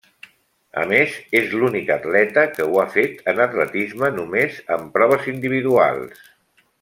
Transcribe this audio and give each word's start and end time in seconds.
A 0.83 0.85
més, 0.91 1.17
és 1.41 1.51
l'únic 1.63 1.91
atleta 1.97 2.45
que 2.55 2.67
ho 2.71 2.79
ha 2.83 2.87
fet 2.97 3.21
en 3.33 3.43
atletisme 3.47 4.11
només 4.19 4.57
en 4.77 4.89
proves 4.97 5.29
individuals. 5.37 6.25